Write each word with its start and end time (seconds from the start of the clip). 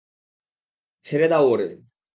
ছেড়ে 1.05 1.27
দাও 1.27 1.45
ওরে। 1.49 1.67